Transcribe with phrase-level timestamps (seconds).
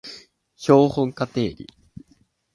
[0.57, 1.67] 標本化定理